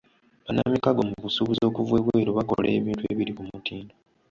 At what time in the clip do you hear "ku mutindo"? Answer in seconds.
3.37-3.93